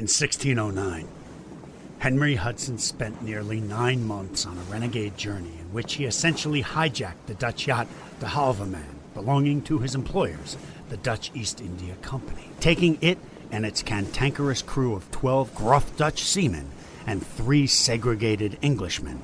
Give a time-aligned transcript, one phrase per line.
[0.00, 1.06] In 1609,
[1.98, 7.26] Henry Hudson spent nearly nine months on a renegade journey in which he essentially hijacked
[7.26, 7.86] the Dutch yacht
[8.18, 10.56] de Halve Maen, belonging to his employers,
[10.88, 13.18] the Dutch East India Company, taking it
[13.52, 16.70] and its cantankerous crew of 12 gruff Dutch seamen
[17.06, 19.20] and three segregated Englishmen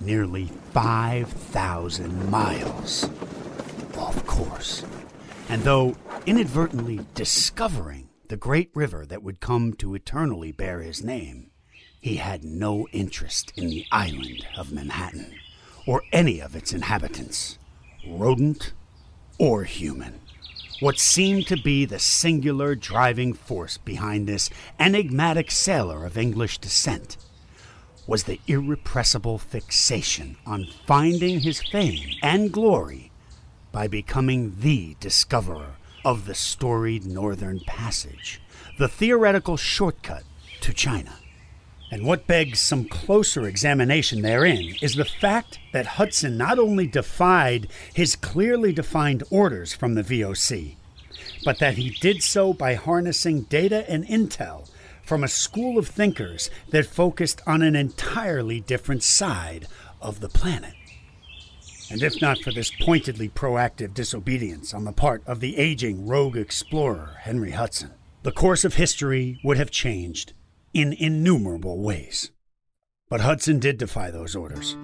[0.00, 3.10] nearly 5,000 miles
[3.98, 4.82] off course.
[5.50, 5.94] And though
[6.24, 11.50] inadvertently discovering the great river that would come to eternally bear his name,
[12.00, 15.34] he had no interest in the island of Manhattan
[15.86, 17.58] or any of its inhabitants,
[18.06, 18.72] rodent
[19.38, 20.20] or human.
[20.80, 27.16] What seemed to be the singular driving force behind this enigmatic sailor of English descent
[28.06, 33.10] was the irrepressible fixation on finding his fame and glory
[33.72, 35.75] by becoming the discoverer
[36.06, 38.40] of the storied Northern Passage,
[38.78, 40.22] the theoretical shortcut
[40.60, 41.16] to China.
[41.90, 47.66] And what begs some closer examination therein is the fact that Hudson not only defied
[47.92, 50.76] his clearly defined orders from the VOC,
[51.44, 54.70] but that he did so by harnessing data and intel
[55.02, 59.66] from a school of thinkers that focused on an entirely different side
[60.00, 60.75] of the planet.
[61.90, 66.36] And if not for this pointedly proactive disobedience on the part of the aging rogue
[66.36, 67.92] explorer Henry Hudson,
[68.22, 70.32] the course of history would have changed
[70.74, 72.30] in innumerable ways.
[73.08, 74.74] But Hudson did defy those orders,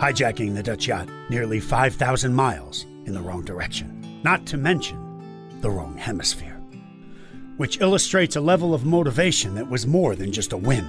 [0.00, 5.70] hijacking the Dutch yacht nearly 5,000 miles in the wrong direction, not to mention the
[5.70, 6.56] wrong hemisphere
[7.56, 10.86] which illustrates a level of motivation that was more than just a whim.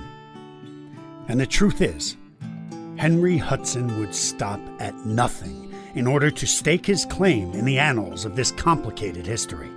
[1.28, 2.18] And the truth is,
[2.98, 8.26] Henry Hudson would stop at nothing in order to stake his claim in the annals
[8.26, 9.70] of this complicated history.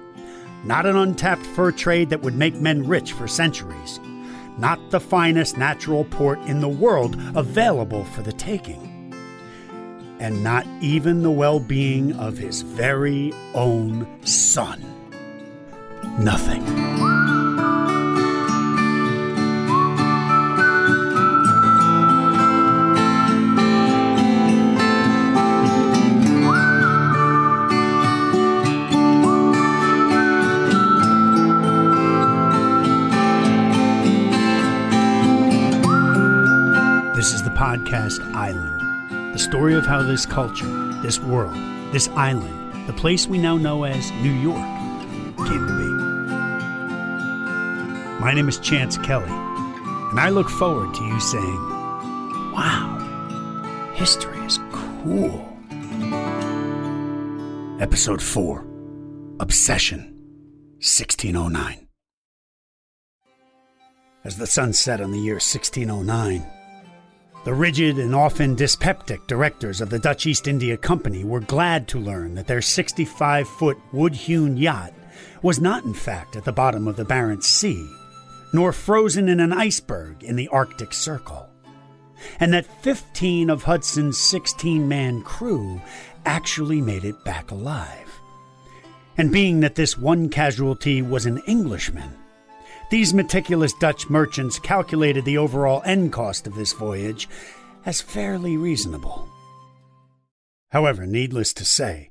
[0.65, 4.01] Not an untapped fur trade that would make men rich for centuries.
[4.59, 9.15] Not the finest natural port in the world available for the taking.
[10.19, 14.85] And not even the well being of his very own son
[16.19, 17.10] nothing.
[37.91, 40.67] Podcast Island, the story of how this culture,
[41.03, 41.57] this world,
[41.93, 44.65] this island, the place we now know as New York,
[45.49, 45.91] came to be.
[48.21, 51.57] My name is Chance Kelly, and I look forward to you saying,
[52.53, 55.49] Wow, history is cool.
[57.81, 58.65] Episode 4
[59.41, 60.01] Obsession
[60.79, 61.89] 1609.
[64.23, 66.47] As the sun set on the year 1609,
[67.45, 71.99] the rigid and often dyspeptic directors of the Dutch East India Company were glad to
[71.99, 74.93] learn that their 65 foot wood hewn yacht
[75.43, 77.89] was not, in fact, at the bottom of the Barents Sea
[78.53, 81.49] nor frozen in an iceberg in the Arctic Circle,
[82.39, 85.81] and that 15 of Hudson's 16 man crew
[86.27, 88.21] actually made it back alive.
[89.17, 92.17] And being that this one casualty was an Englishman,
[92.91, 97.29] these meticulous Dutch merchants calculated the overall end cost of this voyage
[97.87, 99.29] as fairly reasonable.
[100.71, 102.11] However, needless to say,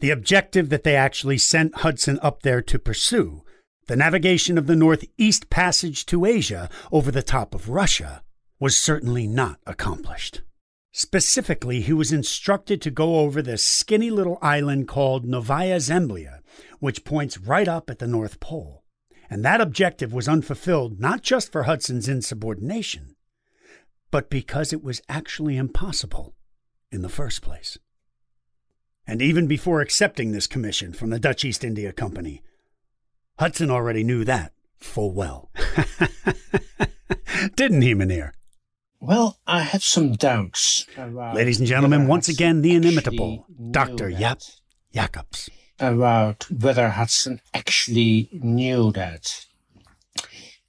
[0.00, 3.42] the objective that they actually sent Hudson up there to pursue
[3.86, 8.22] the navigation of the Northeast Passage to Asia over the top of Russia
[8.60, 10.42] was certainly not accomplished.
[10.92, 16.40] Specifically, he was instructed to go over the skinny little island called Novaya Zemlya,
[16.80, 18.77] which points right up at the North Pole.
[19.30, 23.14] And that objective was unfulfilled not just for Hudson's insubordination,
[24.10, 26.34] but because it was actually impossible
[26.90, 27.78] in the first place.
[29.06, 32.42] And even before accepting this commission from the Dutch East India Company,
[33.38, 35.50] Hudson already knew that full well.
[37.56, 38.34] Didn't he, Mynheer?
[39.00, 40.86] Well, I have some doubts.
[40.96, 44.10] Ladies and gentlemen, once again, the inimitable Dr.
[44.10, 44.60] Jaap
[44.92, 45.48] Jacobs.
[45.80, 49.46] About whether Hudson actually knew that.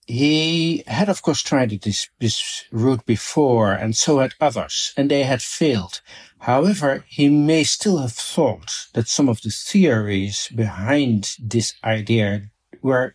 [0.06, 5.24] He had, of course, tried this, this route before, and so had others, and they
[5.24, 6.02] had failed.
[6.40, 12.50] However, he may still have thought that some of the theories behind this idea
[12.82, 13.14] were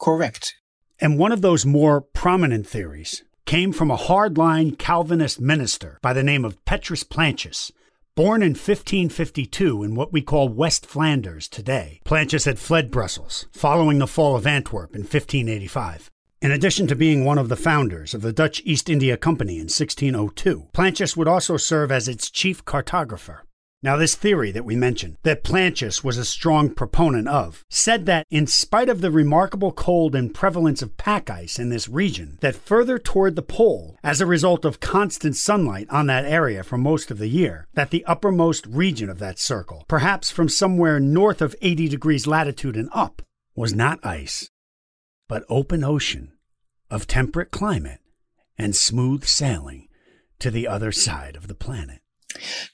[0.00, 0.54] correct.
[1.00, 6.22] And one of those more prominent theories came from a hardline Calvinist minister by the
[6.22, 7.70] name of Petrus Plancius.
[8.14, 14.00] Born in 1552 in what we call West Flanders today, Plancius had fled Brussels following
[14.00, 16.10] the fall of Antwerp in 1585.
[16.42, 19.70] In addition to being one of the founders of the Dutch East India Company in
[19.70, 23.38] 1602, Plancius would also serve as its chief cartographer.
[23.84, 28.26] Now, this theory that we mentioned, that Plancius was a strong proponent of, said that
[28.30, 32.54] in spite of the remarkable cold and prevalence of pack ice in this region, that
[32.54, 37.10] further toward the pole, as a result of constant sunlight on that area for most
[37.10, 41.56] of the year, that the uppermost region of that circle, perhaps from somewhere north of
[41.60, 43.20] 80 degrees latitude and up,
[43.56, 44.48] was not ice,
[45.26, 46.30] but open ocean
[46.88, 47.98] of temperate climate
[48.56, 49.88] and smooth sailing
[50.38, 52.01] to the other side of the planet.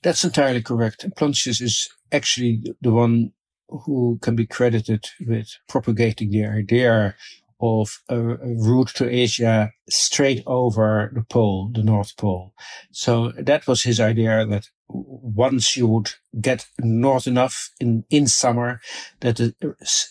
[0.02, 1.06] That's entirely correct.
[1.16, 3.32] Plancius is actually the one
[3.68, 7.14] who can be credited with propagating the idea
[7.60, 12.54] of a, route to Asia straight over the pole, the North Pole.
[12.92, 18.80] So that was his idea that once you would get north enough in, in summer
[19.20, 19.54] that the,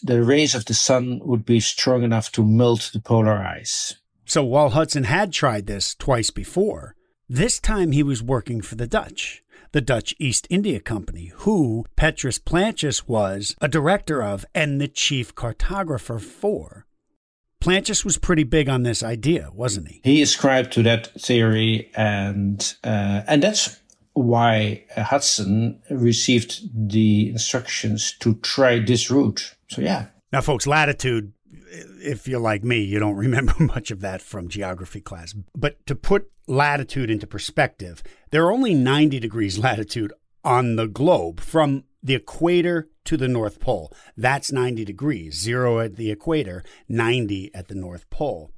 [0.04, 3.96] the rays of the sun would be strong enough to melt the polar ice.
[4.26, 6.97] So while Hudson had tried this twice before,
[7.30, 9.44] this time he was working for the Dutch,
[9.74, 15.36] the Dutch East India Company, who Petrus Plancius was a director of and the chief
[15.36, 16.86] cartographer for.
[17.60, 20.00] Plancius was pretty big on this idea, wasn't he?
[20.04, 23.78] He ascribed to that theory, and uh, and that's
[24.14, 29.56] why Hudson received the instructions to try this route.
[29.70, 30.08] So yeah.
[30.32, 31.34] Now, folks, latitude.
[31.69, 35.34] If you're like me, you don't remember much of that from geography class.
[35.56, 41.40] But to put latitude into perspective, there are only 90 degrees latitude on the globe
[41.40, 43.92] from the equator to the North Pole.
[44.16, 48.52] That's 90 degrees, zero at the equator, 90 at the North Pole.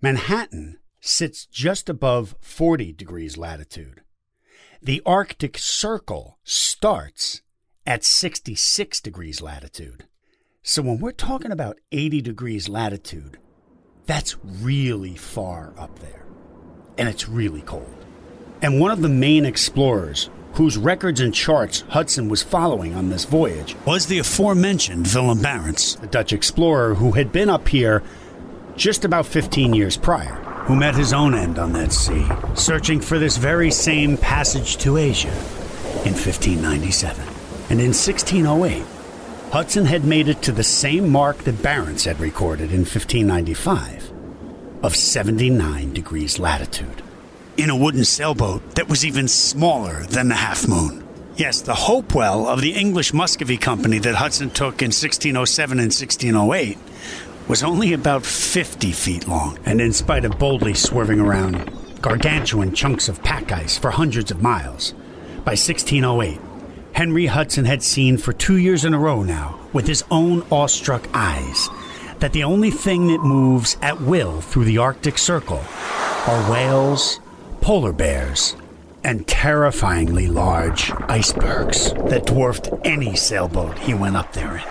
[0.00, 4.02] Manhattan sits just above 40 degrees latitude.
[4.82, 7.42] The Arctic Circle starts
[7.86, 10.06] at 66 degrees latitude.
[10.68, 13.38] So when we're talking about 80 degrees latitude,
[14.06, 16.26] that's really far up there.
[16.98, 18.04] And it's really cold.
[18.60, 23.26] And one of the main explorers whose records and charts Hudson was following on this
[23.26, 28.02] voyage was the aforementioned Willem Barents, a Dutch explorer who had been up here
[28.74, 30.34] just about 15 years prior
[30.64, 32.26] who met his own end on that sea,
[32.56, 37.24] searching for this very same passage to Asia in 1597.
[37.70, 38.84] And in 1608,
[39.52, 44.12] Hudson had made it to the same mark that Barents had recorded in 1595
[44.82, 47.02] of 79 degrees latitude.
[47.56, 51.06] In a wooden sailboat that was even smaller than the Half Moon.
[51.36, 56.76] Yes, the Hopewell of the English Muscovy Company that Hudson took in 1607 and 1608
[57.48, 61.70] was only about 50 feet long, and in spite of boldly swerving around
[62.02, 64.92] gargantuan chunks of pack ice for hundreds of miles,
[65.44, 66.40] by 1608,
[66.96, 71.06] Henry Hudson had seen for two years in a row now, with his own awestruck
[71.12, 71.68] eyes,
[72.20, 75.62] that the only thing that moves at will through the Arctic Circle
[76.26, 77.20] are whales,
[77.60, 78.56] polar bears,
[79.04, 84.64] and terrifyingly large icebergs that dwarfed any sailboat he went up there in.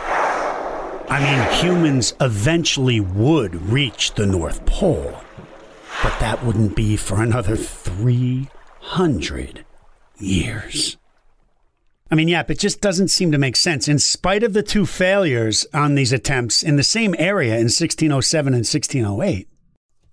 [1.07, 5.13] I mean, humans eventually would reach the North Pole,
[6.01, 9.63] but that wouldn't be for another 300
[10.17, 10.97] years.
[12.15, 13.89] I mean, yeah, but it just doesn't seem to make sense.
[13.89, 18.53] In spite of the two failures on these attempts in the same area in 1607
[18.53, 19.49] and 1608,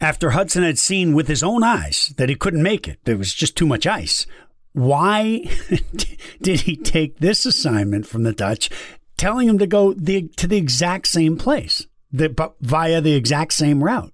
[0.00, 3.32] after Hudson had seen with his own eyes that he couldn't make it, there was
[3.32, 4.26] just too much ice,
[4.72, 5.48] why
[6.42, 8.68] did he take this assignment from the Dutch
[9.16, 13.52] telling him to go the, to the exact same place, the, but via the exact
[13.52, 14.12] same route.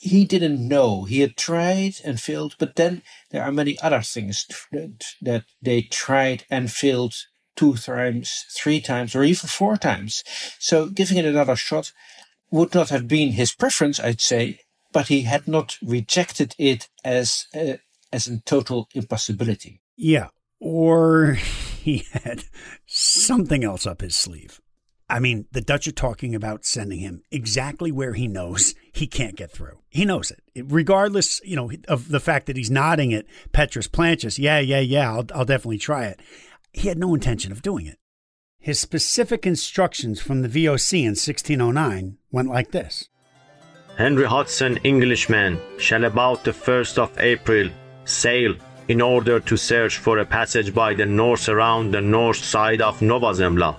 [0.00, 1.04] He didn't know.
[1.04, 5.82] He had tried and failed, but then there are many other things that, that they
[5.82, 7.14] tried and failed
[7.56, 10.22] two times, three times, or even four times.
[10.58, 11.92] So giving it another shot
[12.50, 14.60] would not have been his preference, I'd say,
[14.92, 17.80] but he had not rejected it as a,
[18.12, 19.80] as a total impossibility.
[19.96, 20.28] Yeah,
[20.60, 21.32] or
[21.82, 22.44] he had
[22.86, 24.60] something else up his sleeve.
[25.10, 29.36] I mean, the Dutch are talking about sending him exactly where he knows he can't
[29.36, 29.78] get through.
[29.88, 34.38] He knows it, regardless, you know, of the fact that he's nodding at Petrus Plancius.
[34.38, 35.10] Yeah, yeah, yeah.
[35.10, 36.20] I'll, I'll definitely try it.
[36.72, 37.98] He had no intention of doing it.
[38.58, 43.08] His specific instructions from the VOC in 1609 went like this:
[43.96, 47.70] Henry Hudson, Englishman, shall about the first of April
[48.04, 48.54] sail
[48.88, 53.00] in order to search for a passage by the north around the north side of
[53.00, 53.76] Nova Zembla,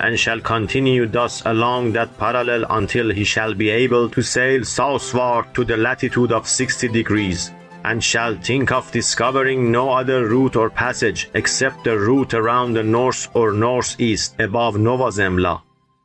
[0.00, 5.54] and shall continue thus along that parallel until he shall be able to sail southward
[5.54, 7.50] to the latitude of 60 degrees,
[7.84, 12.82] and shall think of discovering no other route or passage except the route around the
[12.82, 15.62] north or northeast above Nova Zembla.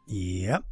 [0.07, 0.63] Yep.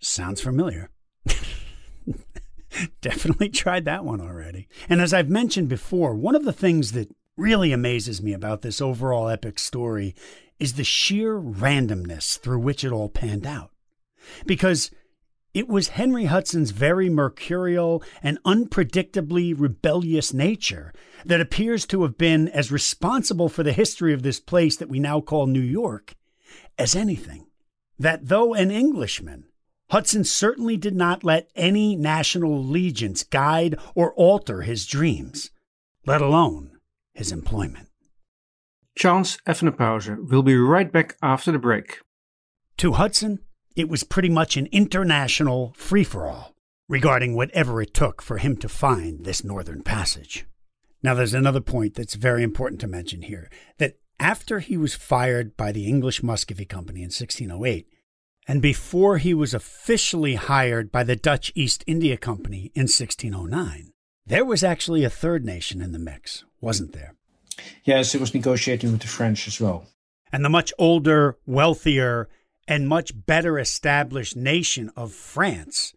[0.00, 0.90] Sounds familiar.
[3.00, 4.68] Definitely tried that one already.
[4.88, 8.80] And as I've mentioned before, one of the things that really amazes me about this
[8.80, 10.14] overall epic story
[10.58, 13.70] is the sheer randomness through which it all panned out.
[14.46, 14.90] Because
[15.52, 20.92] it was Henry Hudson's very mercurial and unpredictably rebellious nature
[21.24, 24.98] that appears to have been as responsible for the history of this place that we
[24.98, 26.14] now call New York
[26.76, 27.46] as anything.
[27.98, 29.44] That though an Englishman,
[29.90, 35.50] Hudson certainly did not let any national allegiance guide or alter his dreams,
[36.04, 36.78] let alone
[37.12, 37.88] his employment.
[38.96, 39.38] Chance.
[39.46, 42.00] We'll be right back after the break.
[42.78, 43.40] To Hudson,
[43.76, 46.54] it was pretty much an international free for all
[46.88, 50.46] regarding whatever it took for him to find this northern passage.
[51.02, 55.56] Now, there's another point that's very important to mention here that after he was fired
[55.56, 57.86] by the English Muscovy Company in 1608,
[58.46, 63.92] and before he was officially hired by the Dutch East India Company in 1609,
[64.26, 67.14] there was actually a third nation in the mix, wasn't there?
[67.84, 69.86] Yes, it was negotiating with the French as well.
[70.32, 72.28] And the much older, wealthier,
[72.66, 75.94] and much better established nation of France,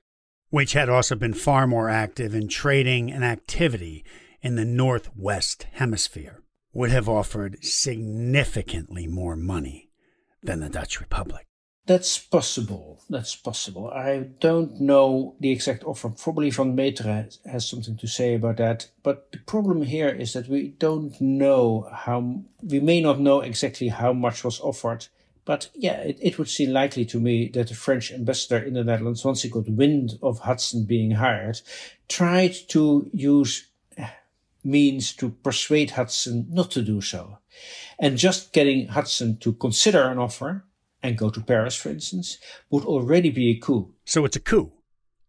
[0.50, 4.06] which had also been far more active in trading and activity
[4.42, 9.90] in the Northwest Hemisphere, would have offered significantly more money
[10.44, 11.48] than the Dutch Republic.
[11.86, 12.97] That's possible.
[13.10, 13.90] That's possible.
[13.90, 16.10] I don't know the exact offer.
[16.10, 18.90] Probably Van Meteren has something to say about that.
[19.02, 23.88] But the problem here is that we don't know how, we may not know exactly
[23.88, 25.08] how much was offered.
[25.46, 28.84] But yeah, it, it would seem likely to me that the French ambassador in the
[28.84, 31.62] Netherlands, once he got wind of Hudson being hired,
[32.10, 33.68] tried to use
[34.68, 37.38] means to persuade Hudson not to do so.
[37.98, 40.66] And just getting Hudson to consider an offer
[41.04, 42.38] and go to Paris, for instance,
[42.70, 43.94] would already be a coup.
[44.06, 44.74] So it's a coup.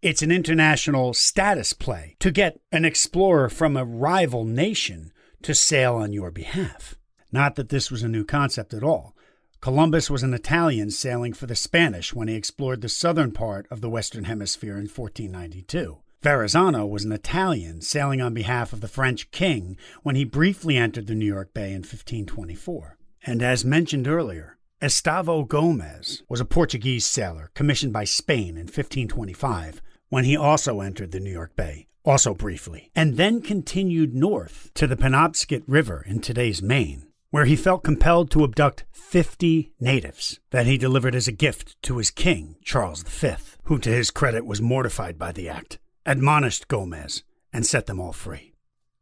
[0.01, 5.95] It's an international status play to get an explorer from a rival nation to sail
[5.97, 6.95] on your behalf.
[7.33, 9.15] Not that this was a new concept at all.
[9.61, 13.81] Columbus was an Italian sailing for the Spanish when he explored the southern part of
[13.81, 15.99] the Western Hemisphere in 1492.
[16.23, 21.07] Verrazano was an Italian sailing on behalf of the French king when he briefly entered
[21.07, 22.99] the New York Bay in 1524.
[23.25, 29.83] And as mentioned earlier, Estavo Gomez was a Portuguese sailor commissioned by Spain in 1525
[30.09, 34.87] when he also entered the New York Bay, also briefly, and then continued north to
[34.87, 40.67] the Penobscot River in today's Maine, where he felt compelled to abduct 50 natives that
[40.67, 44.63] he delivered as a gift to his king, Charles V, who to his credit was
[44.63, 48.55] mortified by the act, admonished Gomez, and set them all free.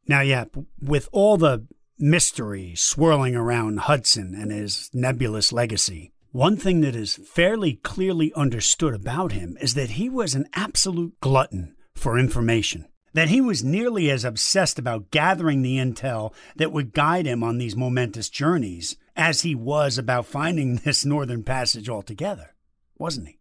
[0.09, 0.47] Now, yeah,
[0.80, 1.66] with all the
[1.99, 6.12] mystery swirling around Hudson and his nebulous legacy.
[6.33, 11.19] One thing that is fairly clearly understood about him is that he was an absolute
[11.21, 12.87] glutton for information.
[13.15, 17.57] That he was nearly as obsessed about gathering the intel that would guide him on
[17.57, 22.55] these momentous journeys as he was about finding this northern passage altogether,
[22.99, 23.38] wasn't he?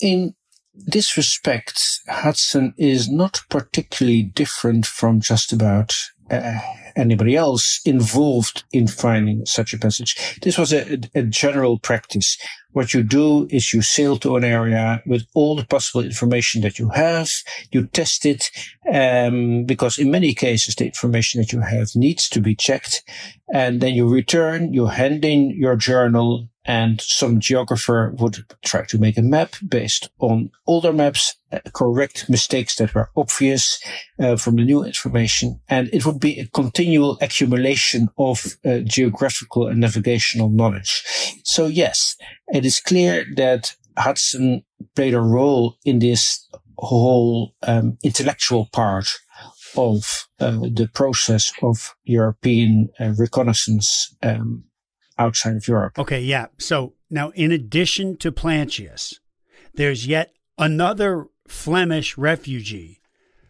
[0.00, 0.34] In
[0.74, 1.78] this respect,
[2.08, 5.94] Hudson is not particularly different from just about
[6.30, 6.58] uh,
[6.96, 10.38] anybody else involved in finding such a passage.
[10.42, 12.38] This was a, a, general practice.
[12.72, 16.78] What you do is you sail to an area with all the possible information that
[16.78, 17.30] you have.
[17.70, 18.50] You test it,
[18.92, 23.02] um, because in many cases, the information that you have needs to be checked.
[23.52, 28.98] And then you return, you hand in your journal and some geographer would try to
[28.98, 33.80] make a map based on older maps, uh, correct mistakes that were obvious
[34.20, 39.68] uh, from the new information, and it would be a continual accumulation of uh, geographical
[39.68, 41.02] and navigational knowledge.
[41.44, 42.16] So yes,
[42.48, 49.08] it is clear that Hudson played a role in this whole um, intellectual part
[49.76, 54.64] of uh, the process of European uh, reconnaissance um,
[55.18, 55.98] outside of Europe.
[55.98, 56.46] Okay, yeah.
[56.58, 59.20] So now, in addition to Plancius,
[59.74, 63.00] there's yet another Flemish refugee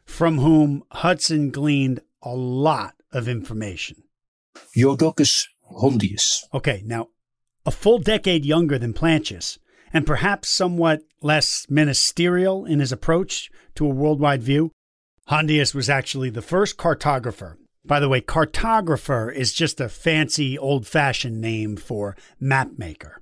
[0.04, 4.02] from whom Hudson gleaned a lot of information.
[4.76, 6.44] Jodocus Hondius.
[6.54, 7.08] Okay, now,
[7.64, 9.58] a full decade younger than Plancius,
[9.92, 14.73] and perhaps somewhat less ministerial in his approach to a worldwide view,
[15.28, 17.56] Hondius was actually the first cartographer
[17.87, 23.16] by the way, cartographer is just a fancy, old fashioned name for mapmaker.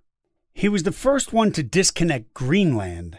[0.52, 3.18] He was the first one to disconnect Greenland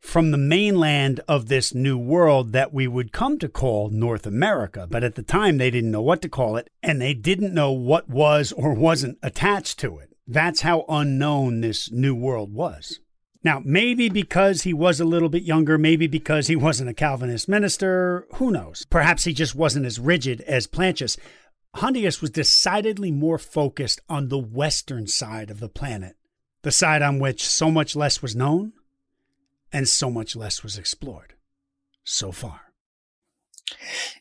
[0.00, 4.86] from the mainland of this new world that we would come to call North America.
[4.90, 7.72] But at the time, they didn't know what to call it, and they didn't know
[7.72, 10.14] what was or wasn't attached to it.
[10.26, 13.00] That's how unknown this new world was.
[13.42, 17.48] Now, maybe because he was a little bit younger, maybe because he wasn't a Calvinist
[17.48, 18.86] minister, who knows?
[18.90, 21.16] Perhaps he just wasn't as rigid as Plancius.
[21.76, 26.16] Hondius was decidedly more focused on the western side of the planet,
[26.62, 28.72] the side on which so much less was known
[29.72, 31.34] and so much less was explored
[32.04, 32.72] so far.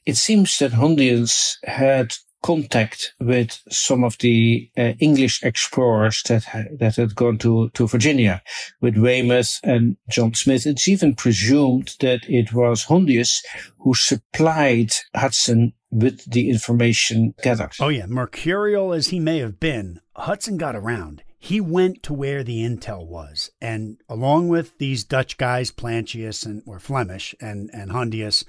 [0.06, 6.64] It seems that Hondius had contact with some of the uh, English explorers that ha-
[6.80, 8.42] that had gone to, to Virginia,
[8.82, 10.66] with Weymouth and John Smith.
[10.66, 13.44] It's even presumed that it was Hondius
[13.80, 17.74] who supplied Hudson with the information gathered.
[17.80, 21.24] Oh yeah, mercurial as he may have been, Hudson got around.
[21.42, 26.62] He went to where the intel was, and along with these Dutch guys, Plancius and
[26.66, 28.44] or Flemish and and Hondius,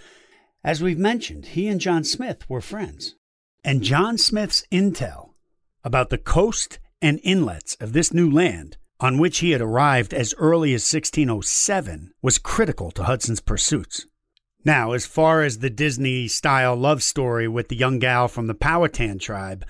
[0.64, 3.14] as we've mentioned, he and John Smith were friends.
[3.64, 5.30] And John Smith's intel
[5.84, 10.34] about the coast and inlets of this new land, on which he had arrived as
[10.38, 14.06] early as 1607, was critical to Hudson's pursuits.
[14.64, 18.54] Now, as far as the Disney style love story with the young gal from the
[18.54, 19.64] Powhatan tribe,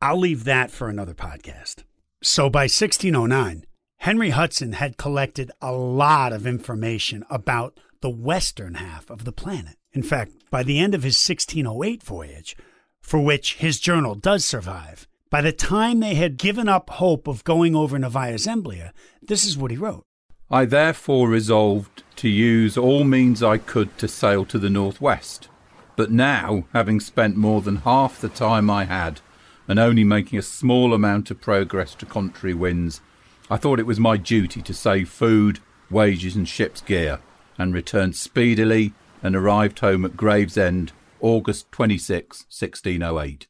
[0.00, 1.82] I'll leave that for another podcast.
[2.22, 3.64] So by 1609,
[3.98, 9.76] Henry Hudson had collected a lot of information about the western half of the planet.
[9.92, 12.56] In fact, by the end of his 1608 voyage,
[13.04, 15.06] for which his journal does survive.
[15.28, 19.58] By the time they had given up hope of going over Novaya Zembla, this is
[19.58, 20.06] what he wrote.
[20.50, 25.48] I therefore resolved to use all means I could to sail to the northwest.
[25.96, 29.20] But now, having spent more than half the time I had,
[29.68, 33.02] and only making a small amount of progress to contrary winds,
[33.50, 37.20] I thought it was my duty to save food, wages, and ship's gear,
[37.58, 40.92] and returned speedily and arrived home at Gravesend
[41.24, 43.46] August 26, 1608.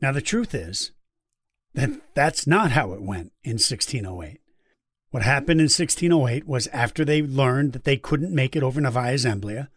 [0.00, 0.92] Now, the truth is
[1.74, 4.40] that that's not how it went in 1608.
[5.10, 9.68] What happened in 1608 was after they learned that they couldn't make it over Novaya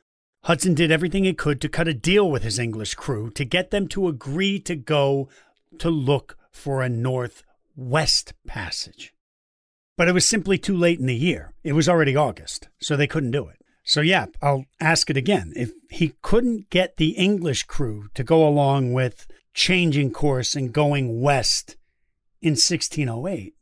[0.43, 3.71] Hudson did everything he could to cut a deal with his English crew to get
[3.71, 5.27] them to agree to go
[5.79, 9.15] to look for a northwest passage.
[9.97, 11.53] But it was simply too late in the year.
[11.63, 13.60] It was already August, so they couldn't do it.
[13.83, 15.53] So, yeah, I'll ask it again.
[15.55, 21.21] If he couldn't get the English crew to go along with changing course and going
[21.21, 21.77] west
[22.41, 23.53] in 1608,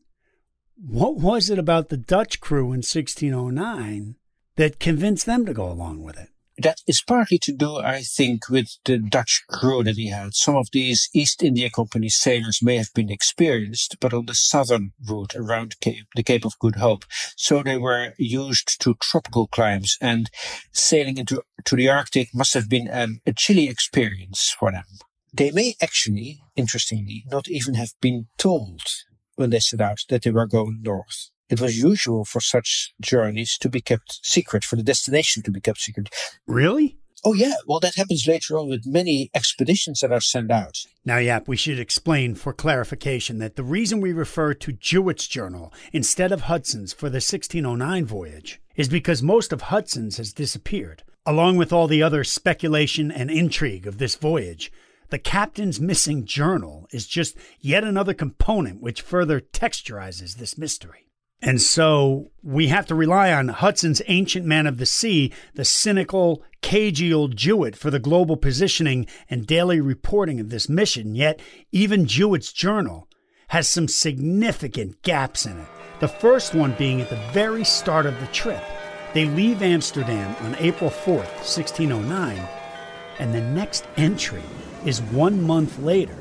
[0.75, 4.15] what was it about the Dutch crew in 1609
[4.55, 6.29] that convinced them to go along with it?
[6.61, 10.33] That is partly to do, I think, with the Dutch crew that he had.
[10.33, 14.91] Some of these East India Company sailors may have been experienced, but on the southern
[15.07, 17.05] route around Cape, the Cape of Good Hope.
[17.35, 20.29] So they were used to tropical climes and
[20.71, 24.85] sailing into to the Arctic must have been um, a chilly experience for them.
[25.33, 28.81] They may actually, interestingly, not even have been told
[29.35, 31.29] when they set out that they were going north.
[31.49, 35.59] It was usual for such journeys to be kept secret, for the destination to be
[35.59, 36.09] kept secret.
[36.45, 36.97] Really?
[37.25, 37.55] Oh, yeah.
[37.67, 40.77] Well, that happens later on with many expeditions that are sent out.
[41.03, 45.73] Now, Jaap, we should explain for clarification that the reason we refer to Juet's journal
[45.91, 51.03] instead of Hudson's for the 1609 voyage is because most of Hudson's has disappeared.
[51.25, 54.71] Along with all the other speculation and intrigue of this voyage,
[55.09, 61.08] the captain's missing journal is just yet another component which further texturizes this mystery.
[61.41, 66.43] And so we have to rely on Hudson's ancient man of the sea, the cynical,
[66.61, 71.15] cagey old Juet, for the global positioning and daily reporting of this mission.
[71.15, 71.39] Yet,
[71.71, 73.07] even Juet's journal
[73.49, 75.67] has some significant gaps in it.
[76.01, 78.63] The first one being at the very start of the trip.
[79.13, 82.47] They leave Amsterdam on April 4th, 1609,
[83.17, 84.43] and the next entry
[84.85, 86.15] is one month later,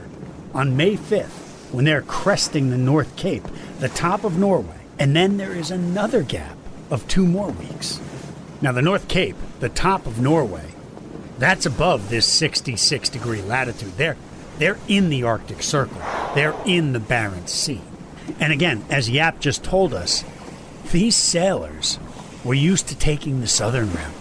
[0.54, 3.46] on May 5th, when they're cresting the North Cape,
[3.78, 4.77] the top of Norway.
[4.98, 6.56] And then there is another gap
[6.90, 8.00] of two more weeks.
[8.60, 10.66] Now, the North Cape, the top of Norway,
[11.38, 13.96] that's above this 66 degree latitude.
[13.96, 14.16] They're,
[14.58, 16.00] they're in the Arctic Circle,
[16.34, 17.80] they're in the Barents Sea.
[18.40, 20.24] And again, as Jaap just told us,
[20.90, 21.98] these sailors
[22.44, 24.14] were used to taking the southern route.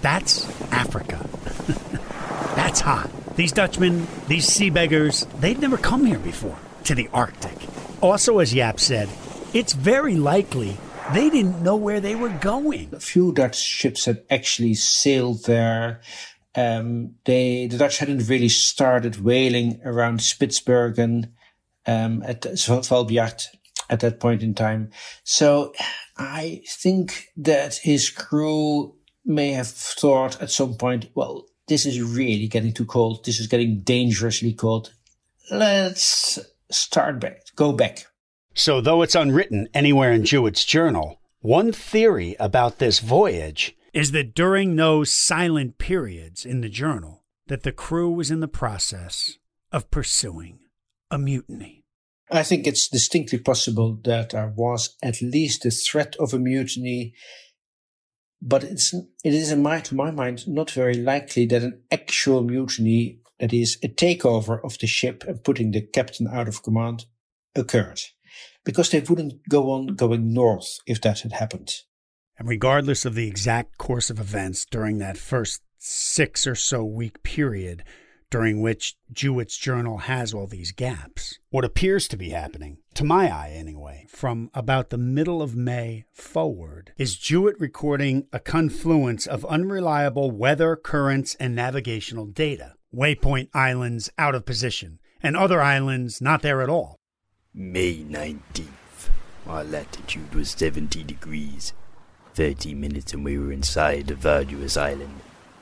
[0.00, 1.26] That's Africa.
[2.54, 3.10] That's hot.
[3.36, 7.56] These Dutchmen, these sea beggars, they'd never come here before to the Arctic.
[8.00, 9.08] Also, as Jaap said,
[9.54, 10.76] it's very likely
[11.12, 12.88] they didn't know where they were going.
[12.94, 16.00] A few Dutch ships had actually sailed there.
[16.54, 21.30] Um, they, the Dutch hadn't really started whaling around Spitsbergen
[21.86, 23.46] um, at Svalbard
[23.90, 24.90] at that point in time.
[25.24, 25.72] So
[26.16, 32.48] I think that his crew may have thought at some point, well, this is really
[32.48, 33.24] getting too cold.
[33.24, 34.92] This is getting dangerously cold.
[35.50, 36.38] Let's
[36.70, 38.06] start back, go back.
[38.54, 44.32] So, though it's unwritten anywhere in Juet's journal, One theory about this voyage is that
[44.32, 49.38] during those silent periods in the journal that the crew was in the process
[49.72, 50.60] of pursuing
[51.10, 51.82] a mutiny.
[52.30, 57.14] I think it's distinctly possible that there was at least the threat of a mutiny,
[58.40, 62.44] but it's it is in my to my mind not very likely that an actual
[62.44, 67.06] mutiny, that is a takeover of the ship and putting the captain out of command,
[67.56, 68.00] occurred,
[68.64, 71.74] because they wouldn't go on going north if that had happened.
[72.38, 77.22] And regardless of the exact course of events during that first six or so week
[77.22, 77.84] period
[78.32, 81.38] during which Juet's journal has all these gaps.
[81.50, 86.06] What appears to be happening, to my eye anyway, from about the middle of May
[86.14, 92.72] forward, is Jewett recording a confluence of unreliable weather, currents, and navigational data.
[92.94, 96.96] Waypoint islands out of position, and other islands not there at all.
[97.54, 99.10] May 19th.
[99.46, 101.74] Our latitude was 70 degrees.
[102.34, 105.20] 30 minutes and we were inside of Arduous Island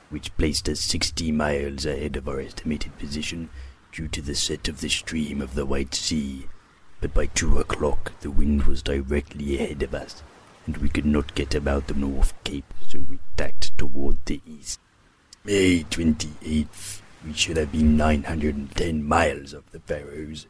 [0.09, 3.49] which placed us 60 miles ahead of our estimated position
[3.91, 6.47] due to the set of the stream of the White Sea.
[6.99, 10.23] But by two o'clock the wind was directly ahead of us,
[10.65, 14.79] and we could not get about the North Cape, so we tacked toward the east.
[15.43, 20.47] May 28th, we should have been 910 miles off the Faroes,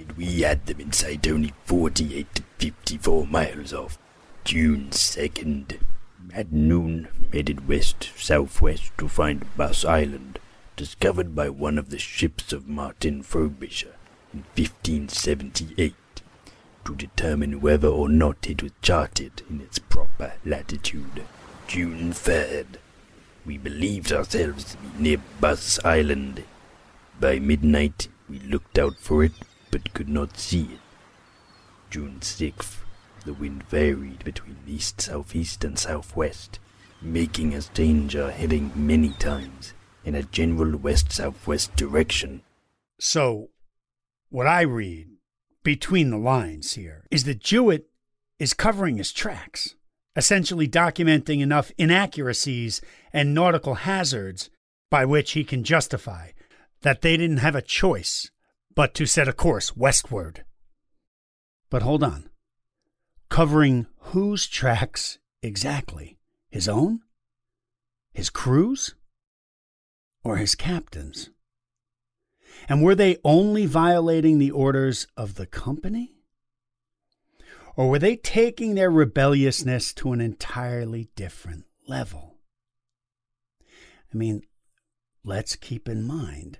[0.00, 3.98] yet we had them in sight only 48 to 54 miles off.
[4.44, 5.78] June 2nd,
[6.32, 10.38] at noon, headed west southwest to find Bass Island,
[10.76, 13.94] discovered by one of the ships of Martin Frobisher
[14.32, 15.94] in 1578,
[16.84, 21.24] to determine whether or not it was charted in its proper latitude.
[21.66, 22.78] June 3rd,
[23.44, 26.44] we believed ourselves to be near Bass Island.
[27.20, 29.32] By midnight, we looked out for it,
[29.70, 30.80] but could not see it.
[31.90, 32.78] June 6th,
[33.24, 36.58] the wind varied between east, southeast, and southwest,
[37.02, 42.42] making us danger heading many times in a general west southwest direction.
[42.98, 43.50] So,
[44.28, 45.08] what I read
[45.62, 47.84] between the lines here is that Juet
[48.38, 49.74] is covering his tracks,
[50.16, 52.80] essentially documenting enough inaccuracies
[53.12, 54.50] and nautical hazards
[54.90, 56.30] by which he can justify
[56.82, 58.30] that they didn't have a choice
[58.74, 60.44] but to set a course westward.
[61.68, 62.30] But hold on
[63.30, 66.18] covering whose tracks exactly?
[66.50, 67.00] His own?
[68.12, 68.94] His crew's?
[70.22, 71.30] Or his captain's?
[72.68, 76.16] And were they only violating the orders of the company?
[77.76, 82.34] Or were they taking their rebelliousness to an entirely different level?
[84.12, 84.42] I mean,
[85.24, 86.58] let's keep in mind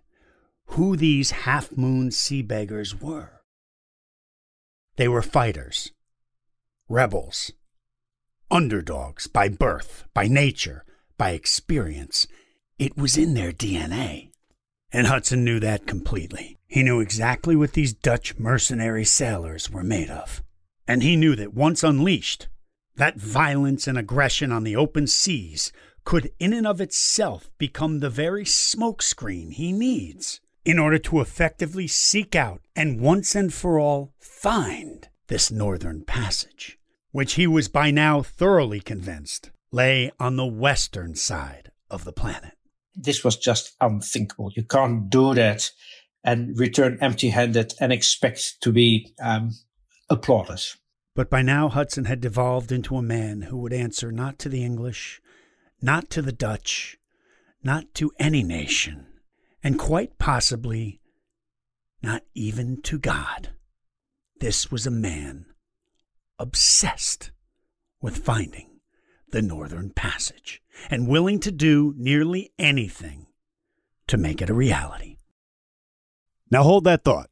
[0.70, 3.42] who these half moon sea beggars were.
[4.96, 5.90] They were fighters
[6.88, 7.52] rebels,
[8.50, 10.84] underdogs by birth, by nature,
[11.16, 12.26] by experience.
[12.78, 14.30] It was in their DNA.
[14.92, 16.58] And Hudson knew that completely.
[16.66, 20.42] He knew exactly what these Dutch mercenary sailors were made of.
[20.88, 22.48] And he knew that once unleashed,
[22.96, 25.72] that violence and aggression on the open seas
[26.04, 31.86] could in and of itself become the very smokescreen he needs in order to effectively
[31.86, 36.78] seek out and once and for all find this northern passage
[37.12, 42.52] which he was by now thoroughly convinced lay on the western side of the planet.
[42.94, 44.50] This was just unthinkable.
[44.54, 45.70] You can't do that
[46.24, 49.52] and return empty handed and expect to be um,
[50.08, 50.60] applauded.
[51.14, 54.64] But by now, Hudson had devolved into a man who would answer not to the
[54.64, 55.20] English,
[55.80, 56.98] not to the Dutch,
[57.62, 59.06] not to any nation,
[59.62, 61.00] and quite possibly
[62.02, 63.50] not even to God.
[64.40, 65.46] This was a man
[66.38, 67.30] obsessed
[68.00, 68.80] with finding
[69.32, 73.26] the Northern Passage and willing to do nearly anything
[74.06, 75.18] to make it a reality.
[76.50, 77.30] Now hold that thought,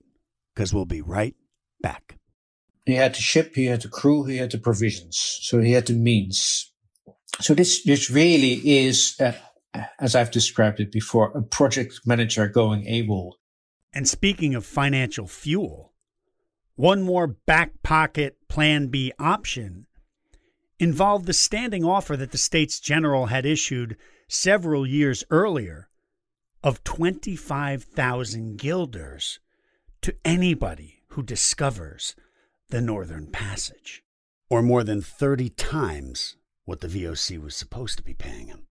[0.55, 1.35] because we'll be right
[1.81, 2.19] back.
[2.85, 5.87] He had the ship, he had the crew, he had the provisions, so he had
[5.87, 6.73] the means.
[7.41, 9.33] So this this really is, uh,
[9.99, 13.33] as I've described it before, a project manager going AWOL.
[13.93, 15.93] And speaking of financial fuel,
[16.77, 19.87] one more back pocket Plan B option
[20.79, 23.97] involved the standing offer that the states general had issued
[24.29, 25.88] several years earlier
[26.62, 29.41] of 25,000 guilders
[30.03, 32.14] to anybody who discovers
[32.71, 34.03] the Northern Passage,
[34.49, 38.67] or more than 30 times what the VOC was supposed to be paying him.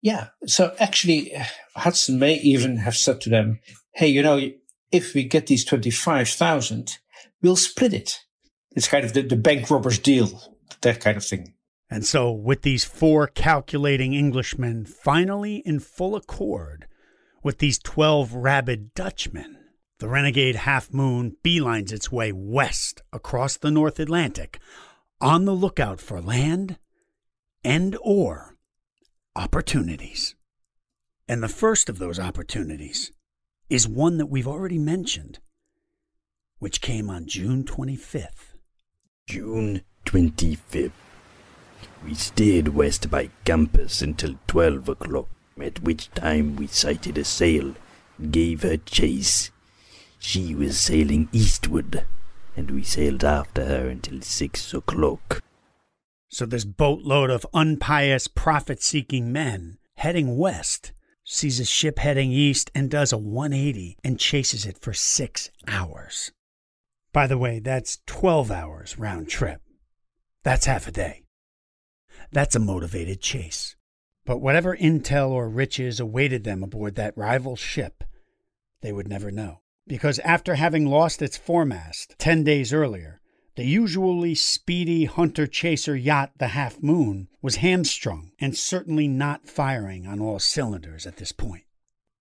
[0.00, 0.28] Yeah.
[0.46, 1.44] So actually, uh,
[1.76, 3.60] Hudson may even have said to them,
[3.94, 4.40] hey, you know,
[4.92, 6.98] if we get these 25,000,
[7.42, 8.20] we'll split it.
[8.76, 11.54] It's kind of the, the bank robbers deal that kind of thing.
[11.90, 16.86] And so, with these four calculating Englishmen finally in full accord
[17.42, 19.56] with these 12 rabid Dutchmen,
[19.98, 24.60] the renegade Half Moon beelines its way west across the North Atlantic
[25.20, 26.78] on the lookout for land
[27.64, 28.57] and or
[29.38, 30.34] opportunities.
[31.28, 33.12] And the first of those opportunities
[33.70, 35.38] is one that we've already mentioned,
[36.58, 38.56] which came on June 25th.
[39.28, 40.90] June 25th.
[42.04, 45.28] We steered west by compass until 12 o'clock,
[45.60, 47.74] at which time we sighted a sail
[48.18, 49.52] and gave her chase.
[50.18, 52.04] She was sailing eastward,
[52.56, 55.42] and we sailed after her until 6 o'clock.
[56.28, 60.92] So, this boatload of unpious, profit seeking men heading west
[61.24, 66.32] sees a ship heading east and does a 180 and chases it for six hours.
[67.12, 69.60] By the way, that's 12 hours round trip.
[70.42, 71.24] That's half a day.
[72.30, 73.76] That's a motivated chase.
[74.24, 78.04] But whatever intel or riches awaited them aboard that rival ship,
[78.82, 79.60] they would never know.
[79.86, 83.20] Because after having lost its foremast 10 days earlier,
[83.58, 90.06] the usually speedy hunter chaser yacht, the Half Moon, was hamstrung and certainly not firing
[90.06, 91.64] on all cylinders at this point.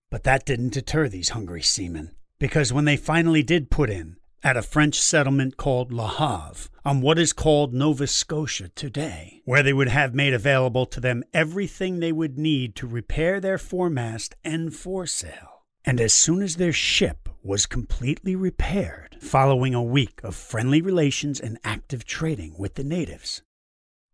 [0.09, 4.57] But that didn't deter these hungry seamen, because when they finally did put in, at
[4.57, 9.73] a French settlement called Le Havre on what is called Nova Scotia today, where they
[9.73, 14.73] would have made available to them everything they would need to repair their foremast and
[14.75, 15.56] foresail.
[15.87, 21.39] And as soon as their ship was completely repaired, following a week of friendly relations
[21.39, 23.41] and active trading with the natives,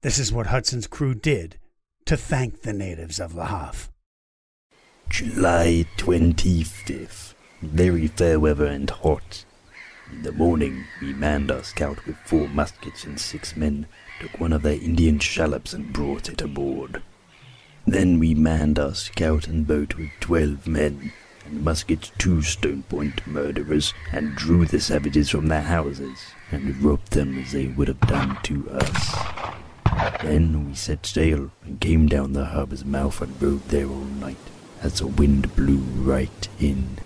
[0.04, 1.58] this is what Hudson's crew did
[2.06, 3.90] to thank the natives of Havre.
[5.10, 7.34] July 25th.
[7.64, 9.44] Very fair weather and hot.
[10.12, 13.88] In the morning, we manned our scout with four muskets and six men,
[14.22, 17.02] took one of their Indian shallops and brought it aboard.
[17.88, 21.12] Then we manned our scout and boat with twelve men,
[21.54, 26.18] and muskets two stone point murderers, and drew the savages from their houses,
[26.52, 29.16] and robbed them as they would have done to us.
[30.24, 34.38] Then we set sail and came down the harbor's mouth and rode there all night,
[34.82, 36.98] as the wind blew right in.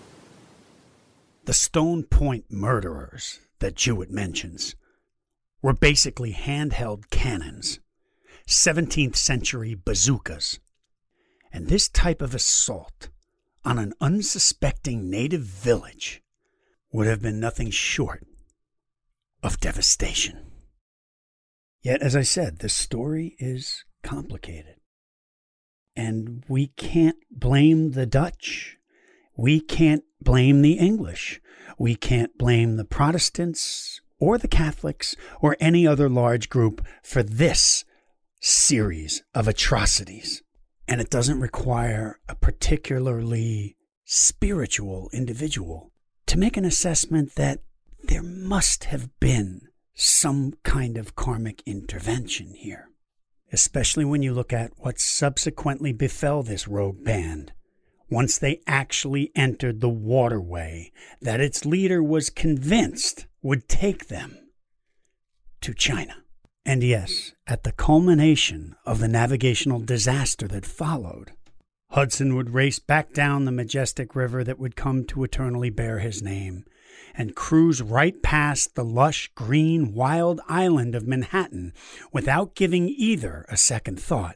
[1.43, 4.75] The Stone Point murderers that Juet mentions
[5.61, 7.79] were basically handheld cannons,
[8.47, 10.59] 17th century bazookas.
[11.51, 13.09] And this type of assault
[13.67, 16.23] on an unsuspecting native village
[16.91, 18.25] would have been nothing short
[19.43, 20.51] of devastation.
[21.81, 24.75] Yet, as I said, the story is complicated.
[25.95, 28.77] And we can't blame the Dutch
[29.37, 31.39] we can't blame the English.
[31.77, 37.85] We can't blame the Protestants or the Catholics or any other large group for this
[38.41, 40.41] series of atrocities.
[40.87, 45.91] And it doesn't require a particularly spiritual individual
[46.27, 47.59] to make an assessment that
[48.03, 52.89] there must have been some kind of karmic intervention here,
[53.51, 57.51] especially when you look at what subsequently befell this rogue band
[58.09, 64.37] once they actually entered the waterway that its leader was convinced would take them
[65.61, 66.15] to China.
[66.67, 71.31] And yes, at the culmination of the navigational disaster that followed,
[71.91, 76.21] Hudson would race back down the majestic river that would come to eternally bear his
[76.21, 76.65] name
[77.15, 81.71] and cruise right past the lush, green, wild island of Manhattan
[82.11, 84.35] without giving either a second thought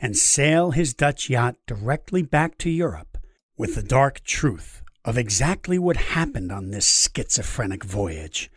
[0.00, 3.18] and sail his Dutch yacht directly back to Europe
[3.56, 8.50] with the dark truth of exactly what happened on this schizophrenic voyage,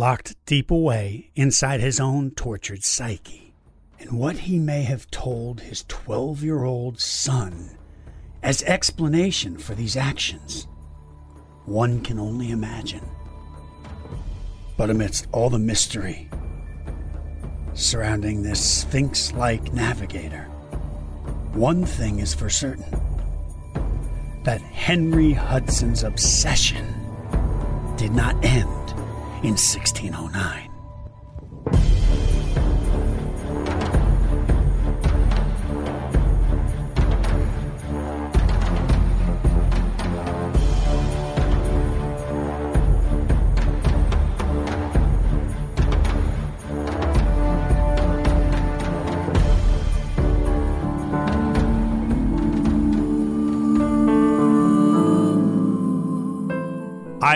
[0.00, 3.52] locked deep away inside his own tortured psyche,
[3.98, 7.76] and what he may have told his 12 year old son
[8.42, 10.66] as explanation for these actions.
[11.66, 13.06] One can only imagine.
[14.78, 16.30] But amidst all the mystery
[17.74, 20.44] surrounding this sphinx like navigator,
[21.52, 22.90] one thing is for certain
[24.44, 26.86] that Henry Hudson's obsession
[27.98, 28.79] did not end
[29.42, 30.69] in 1609.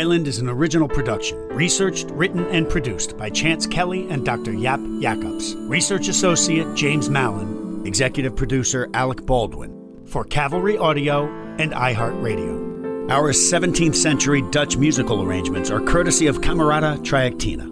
[0.04, 4.52] Island is an original production, researched, written, and produced by Chance Kelly and Dr.
[4.52, 5.54] Jaap Jacobs.
[5.56, 11.24] Research Associate James Mallon, Executive Producer Alec Baldwin, for Cavalry Audio
[11.58, 13.10] and iHeartRadio.
[13.10, 17.62] Our 17th century Dutch musical arrangements are courtesy of Camerata Trajectina.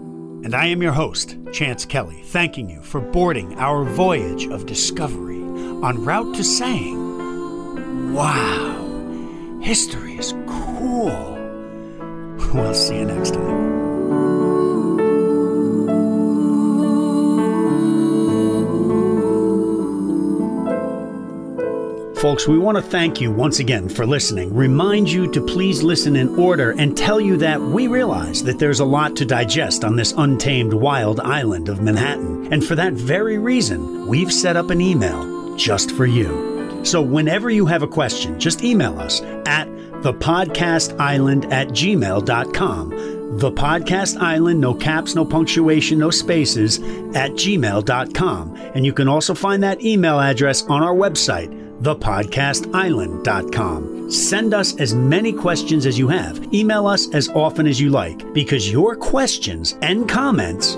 [0.43, 5.37] And I am your host, Chance Kelly, thanking you for boarding our voyage of discovery
[5.37, 11.32] en route to saying, Wow, history is cool.
[12.55, 13.63] We'll see you next time.
[22.17, 26.15] Folks, we want to thank you once again for listening, remind you to please listen
[26.15, 29.97] in order, and tell you that we realize that there's a lot to digest on
[29.97, 32.53] this untamed wild island of Manhattan.
[32.53, 36.81] And for that very reason, we've set up an email just for you.
[36.85, 39.67] So whenever you have a question, just email us at
[40.03, 43.13] thepodcastisland at gmail.com.
[43.39, 46.81] The Podcast Island, no caps, no punctuation, no spaces,
[47.15, 48.57] at gmail.com.
[48.75, 51.49] And you can also find that email address on our website,
[51.81, 54.11] thepodcastisland.com.
[54.11, 56.53] Send us as many questions as you have.
[56.53, 60.77] Email us as often as you like, because your questions and comments,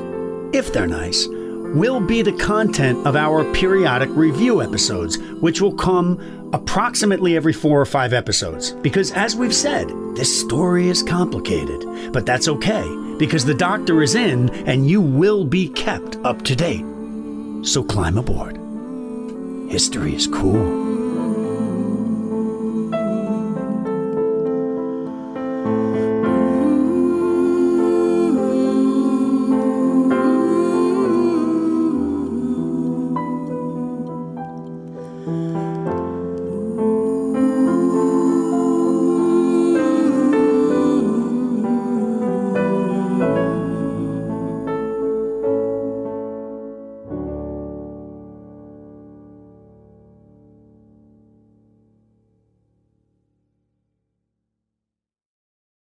[0.53, 1.27] if they're nice,
[1.75, 7.81] will be the content of our periodic review episodes, which will come approximately every four
[7.81, 8.71] or five episodes.
[8.71, 12.85] Because as we've said, this story is complicated, but that's okay,
[13.19, 16.85] because the doctor is in and you will be kept up to date.
[17.67, 18.57] So climb aboard.
[19.69, 20.84] History is cool.